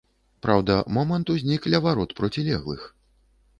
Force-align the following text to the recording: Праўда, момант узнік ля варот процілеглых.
Праўда, 0.45 0.77
момант 0.99 1.27
узнік 1.35 1.69
ля 1.73 1.83
варот 1.85 2.17
процілеглых. 2.23 2.91